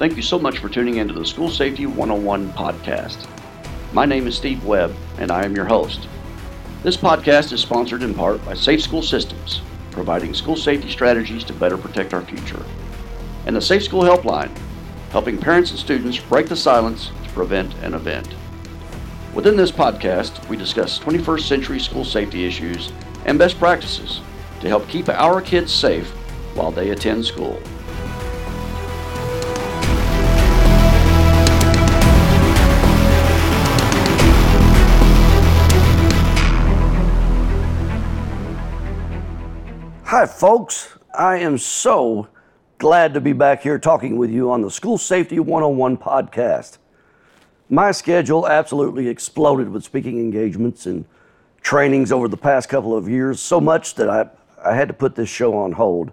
[0.00, 3.28] Thank you so much for tuning into the School Safety 101 podcast.
[3.92, 6.08] My name is Steve Webb, and I am your host.
[6.82, 9.60] This podcast is sponsored in part by Safe School Systems,
[9.90, 12.64] providing school safety strategies to better protect our future,
[13.44, 14.50] and the Safe School Helpline,
[15.10, 18.34] helping parents and students break the silence to prevent an event.
[19.34, 22.90] Within this podcast, we discuss 21st century school safety issues
[23.26, 24.22] and best practices
[24.62, 26.08] to help keep our kids safe
[26.54, 27.60] while they attend school.
[40.10, 40.98] Hi, folks.
[41.16, 42.26] I am so
[42.78, 46.78] glad to be back here talking with you on the School Safety 101 podcast.
[47.68, 51.04] My schedule absolutely exploded with speaking engagements and
[51.62, 54.28] trainings over the past couple of years, so much that I,
[54.68, 56.10] I had to put this show on hold.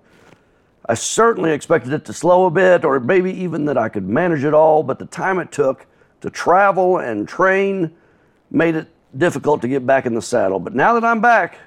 [0.86, 4.44] I certainly expected it to slow a bit, or maybe even that I could manage
[4.44, 5.88] it all, but the time it took
[6.22, 7.96] to travel and train
[8.52, 10.60] made it difficult to get back in the saddle.
[10.60, 11.58] But now that I'm back,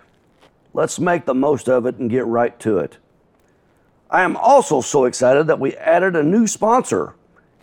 [0.72, 2.98] let's make the most of it and get right to it.
[4.10, 7.14] I am also so excited that we added a new sponsor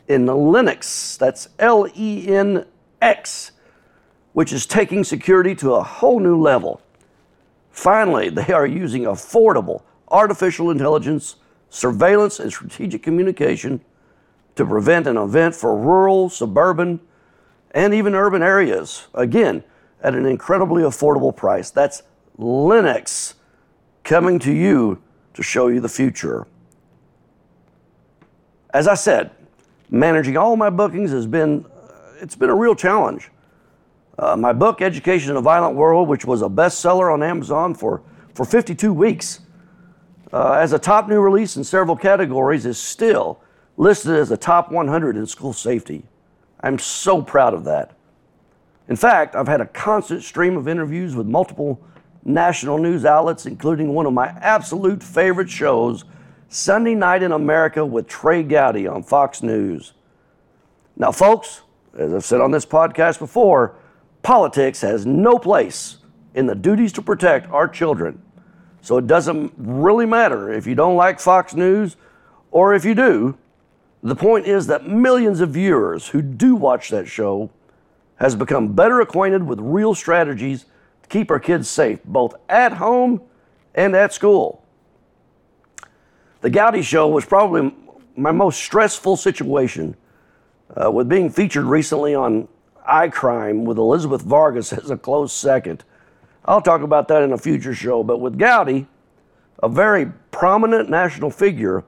[0.08, 1.18] in Lenx.
[1.18, 2.66] That's L E N
[3.02, 3.52] X,
[4.34, 6.82] which is taking security to a whole new level.
[7.70, 11.36] Finally, they are using affordable artificial intelligence,
[11.70, 13.82] surveillance, and strategic communication
[14.56, 17.00] to prevent an event for rural, suburban,
[17.72, 19.08] and even urban areas.
[19.14, 19.64] Again,
[20.02, 21.70] at an incredibly affordable price.
[21.70, 22.04] That's
[22.38, 23.36] Lenx
[24.04, 25.02] coming to you
[25.34, 26.48] to show you the future.
[28.74, 29.32] As I said,
[29.90, 31.66] managing all my bookings has been
[32.22, 33.30] it's been a real challenge.
[34.18, 38.02] Uh, my book, Education in a Violent World, which was a bestseller on Amazon for,
[38.34, 39.42] for 52 weeks,
[40.34, 43.40] uh, as a top new release in several categories, is still
[43.78, 46.04] listed as a top 100 in school safety.
[46.62, 47.92] I'm so proud of that.
[48.90, 51.80] In fact, I've had a constant stream of interviews with multiple
[52.24, 56.04] national news outlets, including one of my absolute favorite shows,
[56.50, 59.94] Sunday Night in America with Trey Gowdy on Fox News.
[60.96, 61.62] Now, folks,
[61.98, 63.76] as I've said on this podcast before,
[64.22, 65.98] politics has no place
[66.34, 68.22] in the duties to protect our children.
[68.82, 71.98] So it doesn't really matter if you don't like Fox News
[72.52, 73.38] or if you do.
[74.04, 77.50] The point is that millions of viewers who do watch that show
[78.18, 80.66] has become better acquainted with real strategies
[81.10, 83.22] keep our kids safe, both at home
[83.76, 84.64] and at school.
[86.42, 87.74] The Gowdy Show was probably
[88.16, 89.96] my most stressful situation,
[90.76, 92.48] uh, with being featured recently on
[92.86, 95.84] I Crime with Elizabeth Vargas as a close second.
[96.46, 98.88] I'll talk about that in a future show, but with Gowdy,
[99.62, 101.84] a very prominent national figure,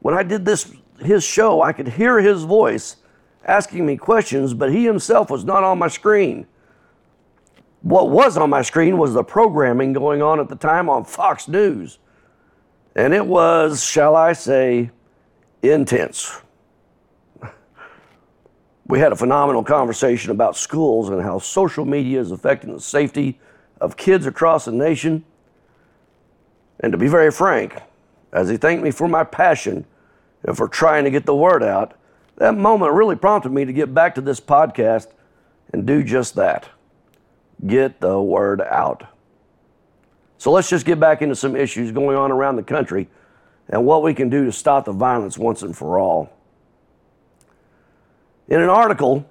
[0.00, 2.96] when I did this his show, I could hear his voice
[3.44, 6.46] asking me questions, but he himself was not on my screen.
[7.86, 11.46] What was on my screen was the programming going on at the time on Fox
[11.46, 12.00] News.
[12.96, 14.90] And it was, shall I say,
[15.62, 16.40] intense.
[18.88, 23.38] We had a phenomenal conversation about schools and how social media is affecting the safety
[23.80, 25.24] of kids across the nation.
[26.80, 27.82] And to be very frank,
[28.32, 29.86] as he thanked me for my passion
[30.42, 31.94] and for trying to get the word out,
[32.36, 35.08] that moment really prompted me to get back to this podcast
[35.72, 36.68] and do just that
[37.64, 39.06] get the word out.
[40.38, 43.08] So let's just get back into some issues going on around the country
[43.68, 46.30] and what we can do to stop the violence once and for all.
[48.48, 49.28] In an article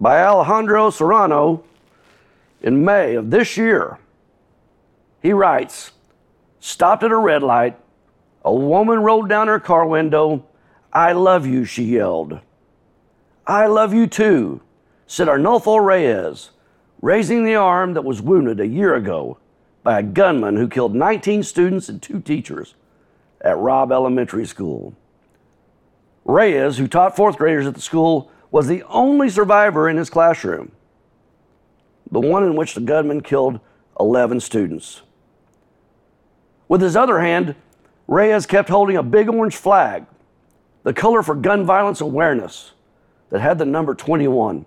[0.00, 1.62] by Alejandro Serrano
[2.60, 3.98] in May of this year,
[5.22, 5.92] he writes
[6.58, 7.78] Stopped at a red light,
[8.44, 10.44] a woman rolled down her car window.
[10.92, 12.40] I love you, she yelled.
[13.46, 14.60] I love you too,
[15.06, 16.50] said Arnulfo Reyes,
[17.06, 19.38] raising the arm that was wounded a year ago
[19.84, 22.74] by a gunman who killed 19 students and two teachers
[23.40, 24.92] at Robb Elementary School.
[26.24, 30.72] Reyes, who taught fourth graders at the school, was the only survivor in his classroom,
[32.10, 33.60] the one in which the gunman killed
[34.00, 35.02] 11 students.
[36.66, 37.54] With his other hand,
[38.08, 40.06] Reyes kept holding a big orange flag,
[40.82, 42.72] the color for gun violence awareness,
[43.30, 44.66] that had the number 21,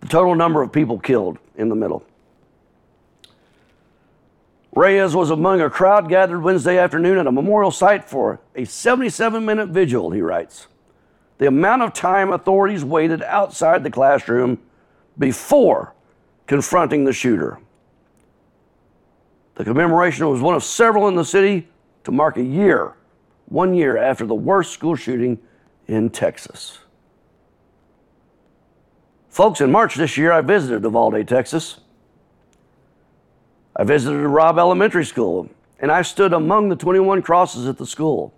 [0.00, 2.04] the total number of people killed in the middle.
[4.74, 9.44] Reyes was among a crowd gathered Wednesday afternoon at a memorial site for a 77
[9.44, 10.68] minute vigil, he writes.
[11.38, 14.58] The amount of time authorities waited outside the classroom
[15.18, 15.94] before
[16.46, 17.58] confronting the shooter.
[19.54, 21.68] The commemoration was one of several in the city
[22.04, 22.94] to mark a year
[23.48, 25.38] one year after the worst school shooting
[25.86, 26.78] in Texas.
[29.38, 31.78] Folks, in March this year, I visited Uvalde, Texas.
[33.76, 35.48] I visited Robb Elementary School,
[35.78, 38.34] and I stood among the 21 crosses at the school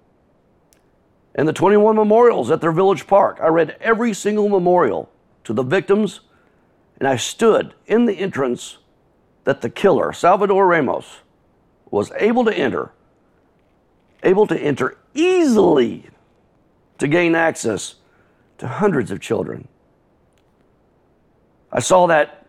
[1.35, 3.39] and the 21 memorials at their village park.
[3.41, 5.11] I read every single memorial
[5.45, 6.21] to the victims,
[6.99, 8.77] and I stood in the entrance
[9.45, 11.21] that the killer, Salvador Ramos,
[11.91, 12.93] was able to enter,
[14.23, 16.11] able to enter easily
[16.99, 17.95] to gain access
[18.59, 19.67] to hundreds of children.
[21.73, 22.47] I saw that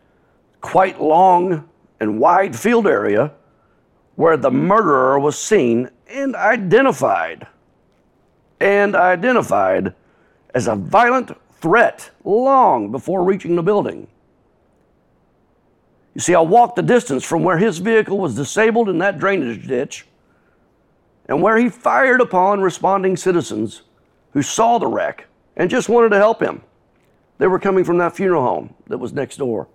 [0.62, 1.70] quite long
[2.00, 3.32] and wide field area
[4.16, 7.48] where the murderer was seen and identified
[8.60, 9.94] and identified
[10.54, 14.08] as a violent threat long before reaching the building.
[16.14, 19.68] You see, I walked the distance from where his vehicle was disabled in that drainage
[19.68, 20.06] ditch
[21.28, 23.84] and where he fired upon responding citizens
[24.34, 26.62] who saw the wreck and just wanted to help him.
[27.42, 29.68] They were coming from that funeral home that was next door.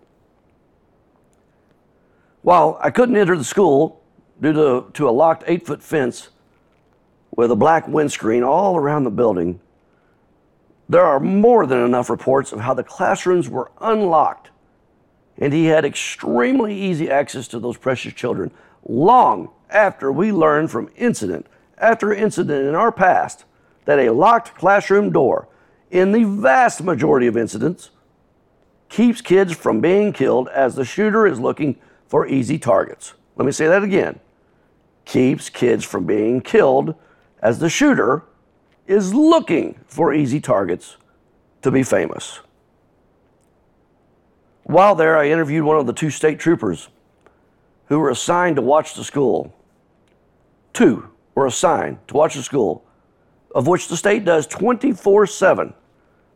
[2.42, 4.04] While I couldn't enter the school
[4.40, 6.28] due to, to a locked eight foot fence,
[7.34, 9.58] with a black windscreen all around the building,
[10.88, 14.50] there are more than enough reports of how the classrooms were unlocked
[15.36, 18.52] and he had extremely easy access to those precious children
[18.88, 21.46] long after we learned from incident
[21.78, 23.44] after incident in our past
[23.86, 25.48] that a locked classroom door,
[25.90, 27.90] in the vast majority of incidents,
[28.88, 31.76] keeps kids from being killed as the shooter is looking
[32.08, 33.14] for easy targets.
[33.36, 34.20] Let me say that again.
[35.04, 36.94] Keeps kids from being killed
[37.40, 38.24] as the shooter
[38.86, 40.96] is looking for easy targets
[41.62, 42.40] to be famous.
[44.64, 46.88] While there, I interviewed one of the two state troopers
[47.86, 49.54] who were assigned to watch the school.
[50.72, 52.84] Two were assigned to watch the school,
[53.56, 55.72] of which the state does 24 7,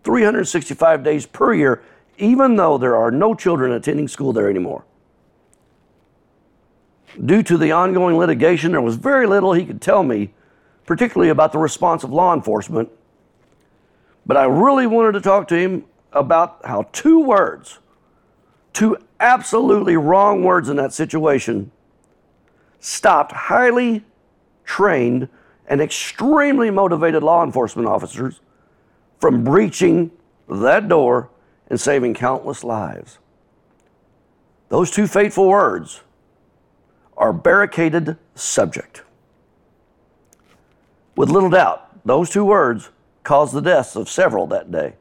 [0.04, 1.82] 365 days per year,
[2.16, 4.86] even though there are no children attending school there anymore.
[7.22, 10.32] Due to the ongoing litigation, there was very little he could tell me
[10.86, 12.88] particularly about the response of law enforcement.
[14.24, 15.84] But I really wanted to talk to him
[16.14, 17.80] about how two words,
[18.72, 21.70] two absolutely wrong words in that situation,
[22.78, 24.06] stopped highly
[24.64, 25.28] trained
[25.70, 28.40] and extremely motivated law enforcement officers
[29.20, 30.10] from breaching
[30.48, 31.30] that door
[31.68, 33.18] and saving countless lives.
[34.68, 36.02] Those two fateful words
[37.16, 39.04] are barricaded subject.
[41.16, 42.90] With little doubt, those two words
[43.22, 44.94] caused the deaths of several that day.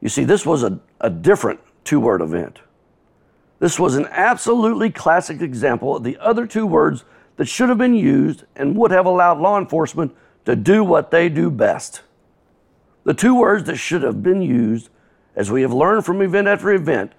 [0.00, 2.58] You see, this was a, a different two word event.
[3.60, 7.04] This was an absolutely classic example of the other two words
[7.40, 10.14] that should have been used and would have allowed law enforcement
[10.44, 12.02] to do what they do best.
[13.04, 14.90] The two words that should have been used,
[15.34, 17.12] as we have learned from event after event,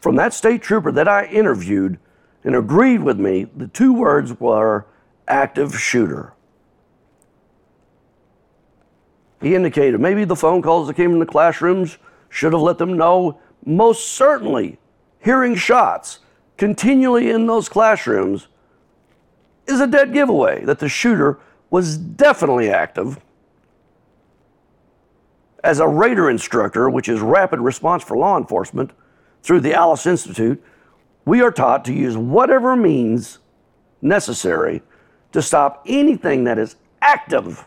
[0.00, 1.98] from that state trooper that I interviewed
[2.44, 4.86] and agreed with me, the two words were
[5.26, 6.34] active shooter.
[9.42, 11.98] He indicated maybe the phone calls that came in the classrooms
[12.28, 13.40] should have let them know.
[13.66, 14.78] Most certainly,
[15.18, 16.20] hearing shots
[16.56, 18.46] continually in those classrooms
[19.68, 21.38] is a dead giveaway that the shooter
[21.70, 23.18] was definitely active.
[25.62, 28.92] As a radar instructor, which is rapid response for law enforcement,
[29.42, 30.62] through the Alice Institute,
[31.24, 33.38] we are taught to use whatever means
[34.00, 34.82] necessary
[35.32, 37.66] to stop anything that is active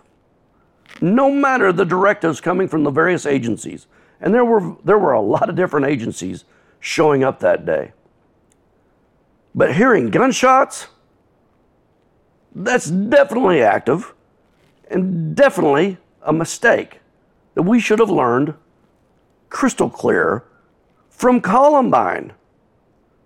[0.99, 3.87] no matter the directives coming from the various agencies.
[4.19, 6.45] And there were, there were a lot of different agencies
[6.79, 7.93] showing up that day.
[9.55, 10.87] But hearing gunshots,
[12.53, 14.13] that's definitely active
[14.89, 16.99] and definitely a mistake
[17.55, 18.53] that we should have learned
[19.49, 20.43] crystal clear
[21.09, 22.33] from Columbine.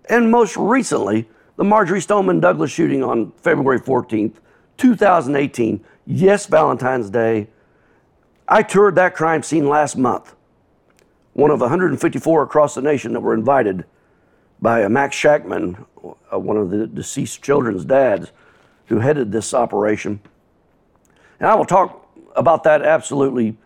[0.08, 4.34] And most recently, the Marjory Stoneman Douglas shooting on February 14th,
[4.76, 5.84] 2018.
[6.06, 7.48] Yes, Valentine's Day
[8.48, 10.36] I toured that crime scene last month,
[11.32, 13.84] one of 154 across the nation that were invited
[14.62, 15.84] by Max Shackman,
[16.32, 18.30] uh, one of the deceased children's dads,
[18.86, 20.20] who headed this operation.
[21.40, 23.56] And I will talk about that absolutely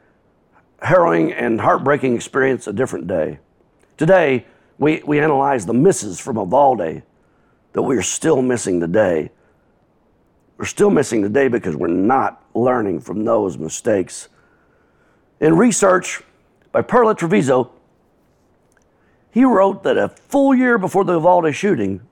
[0.83, 3.39] harrowing and heartbreaking experience a different day.
[3.97, 4.47] Today,
[4.79, 7.03] we, we analyze the misses from Uvalde
[7.73, 9.31] that we are still missing today.
[10.57, 14.29] We're still missing today because we're not learning from those mistakes
[15.41, 16.23] in research
[16.71, 17.71] by Perla Trevizo,
[19.33, 22.03] he wrote that a full year before the Uvalde shooting,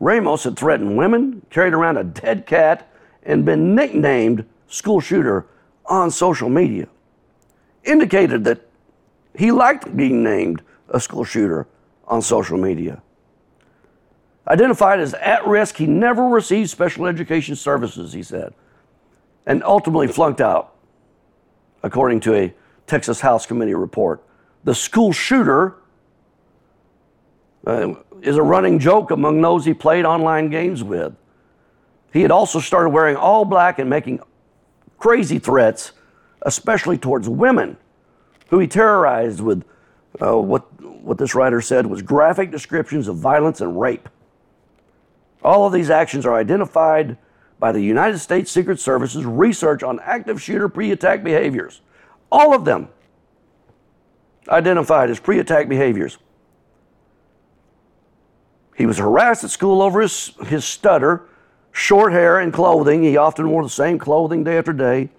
[0.00, 2.90] Ramos had threatened women, carried around a dead cat,
[3.22, 5.46] and been nicknamed school shooter
[5.86, 6.88] on social media.
[7.84, 8.66] Indicated that
[9.36, 11.68] he liked being named a school shooter
[12.08, 13.02] on social media.
[14.48, 18.54] Identified as at risk, he never received special education services, he said,
[19.46, 20.74] and ultimately flunked out,
[21.82, 22.54] according to a
[22.86, 24.22] Texas House Committee report.
[24.64, 25.76] The school shooter
[27.66, 31.14] uh, is a running joke among those he played online games with.
[32.12, 34.20] He had also started wearing all black and making
[34.98, 35.92] crazy threats,
[36.42, 37.76] especially towards women,
[38.48, 39.64] who he terrorized with
[40.20, 44.08] uh, what, what this writer said was graphic descriptions of violence and rape.
[45.42, 47.16] All of these actions are identified
[47.58, 51.80] by the United States Secret Service's research on active shooter pre attack behaviors.
[52.32, 52.88] All of them
[54.48, 56.18] identified as pre attack behaviors.
[58.76, 61.26] He was harassed at school over his, his stutter,
[61.72, 63.02] short hair, and clothing.
[63.02, 65.10] He often wore the same clothing day after day.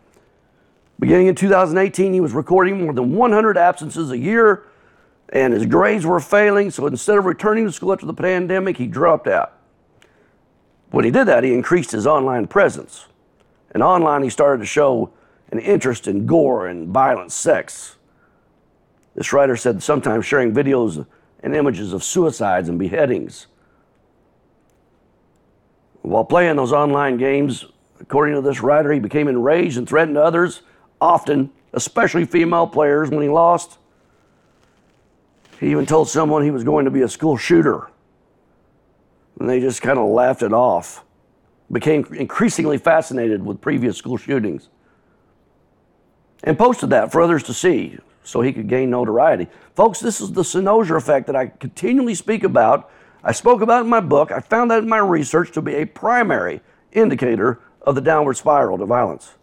[0.99, 4.63] Beginning in 2018, he was recording more than 100 absences a year,
[5.29, 6.69] and his grades were failing.
[6.71, 9.53] So instead of returning to school after the pandemic, he dropped out.
[10.91, 13.07] When he did that, he increased his online presence.
[13.73, 15.11] And online, he started to show
[15.51, 17.95] an interest in gore and violent sex.
[19.15, 21.05] This writer said sometimes sharing videos
[21.43, 23.47] and images of suicides and beheadings.
[26.01, 27.65] While playing those online games,
[27.99, 30.61] according to this writer, he became enraged and threatened others,
[30.99, 33.77] often, especially female players, when he lost.
[35.59, 37.89] He even told someone he was going to be a school shooter.
[39.39, 41.03] And they just kind of laughed it off.
[41.71, 44.69] Became increasingly fascinated with previous school shootings.
[46.43, 49.47] And posted that for others to see so he could gain notoriety.
[49.75, 52.89] Folks, this is the cynosure effect that I continually speak about
[53.23, 54.31] I spoke about in my book.
[54.31, 56.61] I found that in my research to be a primary
[56.91, 59.35] indicator of the downward spiral to violence.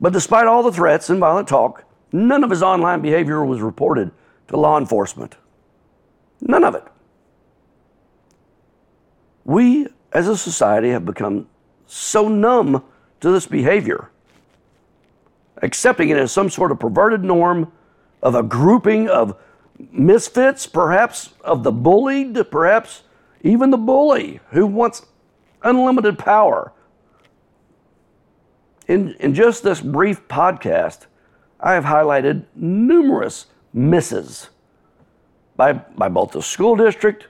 [0.00, 4.10] But despite all the threats and violent talk, none of his online behavior was reported
[4.48, 5.36] to law enforcement.
[6.40, 6.84] None of it.
[9.44, 11.48] We as a society have become
[11.86, 12.82] so numb
[13.20, 14.10] to this behavior,
[15.62, 17.72] accepting it as some sort of perverted norm
[18.22, 19.36] of a grouping of
[19.90, 23.02] misfits, perhaps of the bullied, perhaps
[23.42, 25.06] even the bully who wants
[25.62, 26.72] unlimited power.
[28.86, 31.06] In, in just this brief podcast,
[31.60, 34.48] I have highlighted numerous misses
[35.56, 37.28] by, by both the school district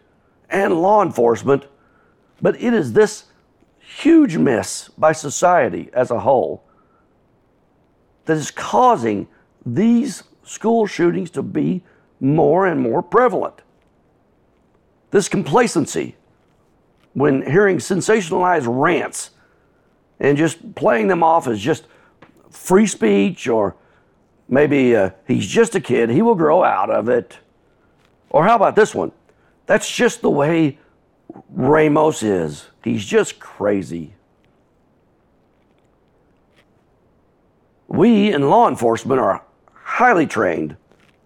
[0.49, 1.67] and law enforcement,
[2.41, 3.25] but it is this
[3.79, 6.65] huge miss by society as a whole
[8.27, 9.29] that is causing
[9.65, 11.83] these school shootings to be
[12.21, 13.63] more and more prevalent.
[15.11, 16.17] This complacency,
[17.15, 19.31] when hearing sensationalized rants
[20.21, 21.87] and just playing them off as just
[22.51, 23.75] free speech or
[24.49, 27.39] maybe uh, he's just a kid, he will grow out of it.
[28.29, 29.13] Or how about this one?
[29.67, 30.79] That's just the way
[31.51, 32.69] Ramos is.
[32.85, 34.15] He's just crazy.
[37.91, 39.45] We in law enforcement are
[39.75, 40.77] highly trained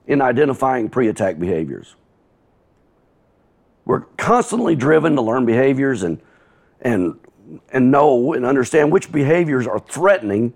[0.06, 1.94] in identifying pre attack behaviors.
[3.84, 6.22] We're constantly driven to learn behaviors and,
[6.80, 7.20] and,
[7.70, 10.54] and know and understand which behaviors are threatening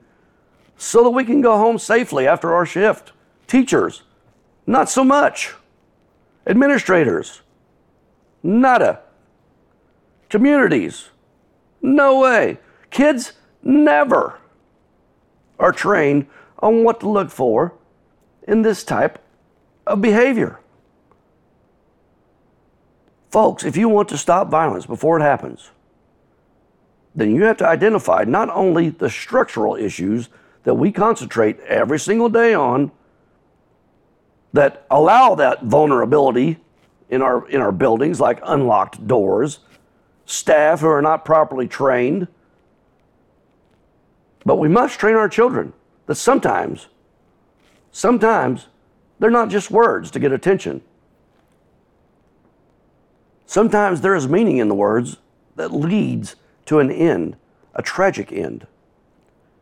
[0.78, 3.12] so that we can go home safely after our shift.
[3.46, 4.02] Teachers,
[4.66, 5.54] not so much.
[6.46, 7.42] Administrators,
[8.42, 9.00] nada.
[10.30, 11.10] Communities,
[11.82, 12.58] no way.
[12.90, 14.37] Kids, never
[15.58, 16.26] are trained
[16.58, 17.74] on what to look for
[18.46, 19.22] in this type
[19.86, 20.60] of behavior.
[23.30, 25.70] Folks, if you want to stop violence before it happens,
[27.14, 30.28] then you have to identify not only the structural issues
[30.64, 32.90] that we concentrate every single day on
[34.52, 36.58] that allow that vulnerability
[37.10, 39.60] in our, in our buildings, like unlocked doors,
[40.26, 42.28] staff who are not properly trained,
[44.48, 45.74] but we must train our children
[46.06, 46.86] that sometimes,
[47.92, 48.68] sometimes
[49.18, 50.80] they're not just words to get attention.
[53.44, 55.18] Sometimes there is meaning in the words
[55.56, 57.36] that leads to an end,
[57.74, 58.66] a tragic end.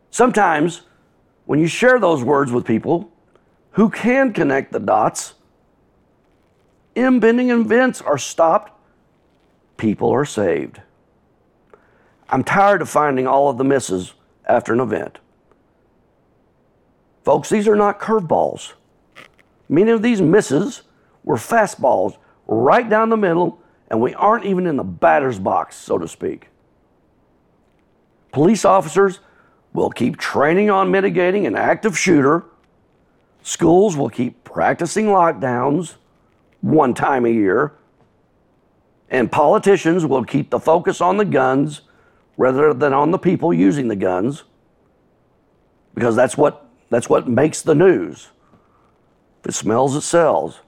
[0.09, 0.83] Sometimes,
[1.47, 3.11] when you share those words with people
[3.71, 5.33] who can connect the dots,
[6.95, 8.71] impending events are stopped,
[9.75, 10.79] people are saved.
[12.29, 14.13] I'm tired of finding all of the misses
[14.47, 15.19] after an event.
[17.23, 18.73] Folks, these are not curveballs.
[19.69, 20.83] Many of these misses
[21.23, 25.97] were fastballs right down the middle, and we aren't even in the batter's box, so
[25.97, 26.47] to speak.
[28.31, 29.19] Police officers
[29.73, 32.45] will keep training on mitigating an active shooter.
[33.43, 35.95] Schools will keep practicing lockdowns
[36.61, 37.73] one time a year.
[39.09, 41.81] And politicians will keep the focus on the guns
[42.37, 44.43] rather than on the people using the guns
[45.95, 48.29] because that's what, that's what makes the news.
[49.41, 50.59] If it smells, it sells.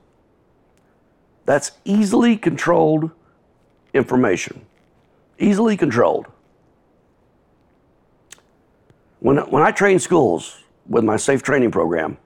[1.46, 3.12] That's easily controlled
[3.94, 4.66] information.
[5.38, 6.28] Easily controlled.
[9.20, 12.18] When, when I train schools with my safe training program,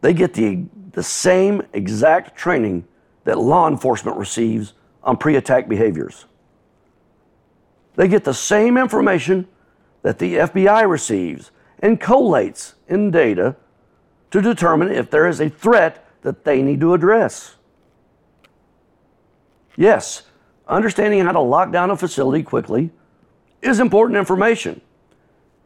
[0.00, 2.86] they get the, the same exact training
[3.24, 4.72] that law enforcement receives
[5.02, 6.26] on pre attack behaviors.
[8.00, 9.46] They get the same information
[10.00, 13.56] that the FBI receives and collates in data
[14.30, 17.56] to determine if there is a threat that they need to address.
[19.76, 20.22] Yes,
[20.66, 22.88] understanding how to lock down a facility quickly
[23.60, 24.80] is important information.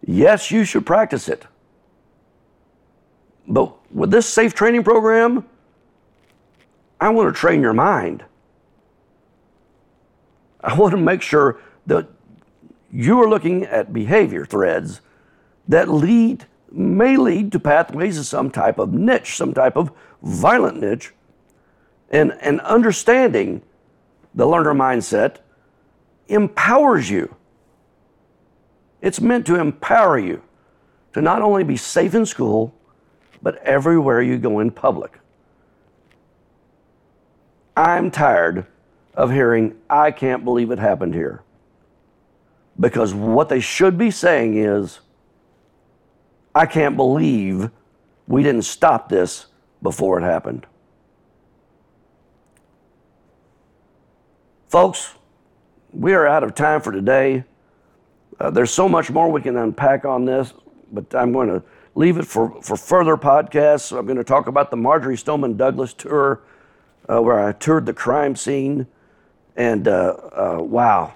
[0.04, 1.46] Yes, you should practice it.
[3.46, 5.46] But with this safe training program,
[7.00, 8.24] I want to train your mind.
[10.60, 12.08] I want to make sure that
[12.94, 15.00] you are looking at behavior threads
[15.66, 19.90] that lead may lead to pathways of some type of niche, some type of
[20.22, 21.12] violent niche,
[22.10, 23.62] and, and understanding
[24.32, 25.38] the learner mindset
[26.28, 27.34] empowers you.
[29.02, 30.42] It's meant to empower you
[31.14, 32.72] to not only be safe in school,
[33.42, 35.18] but everywhere you go in public.
[37.76, 38.66] I'm tired
[39.14, 41.43] of hearing, I can't believe it happened here.
[42.78, 45.00] Because what they should be saying is,
[46.54, 47.70] I can't believe
[48.26, 49.46] we didn't stop this
[49.82, 50.66] before it happened.
[54.68, 55.14] Folks,
[55.92, 57.44] we are out of time for today.
[58.40, 60.52] Uh, there's so much more we can unpack on this,
[60.92, 61.62] but I'm going to
[61.94, 63.96] leave it for, for further podcasts.
[63.96, 66.42] I'm going to talk about the Marjory Stoneman Douglas tour,
[67.08, 68.86] uh, where I toured the crime scene.
[69.56, 71.14] And uh, uh wow,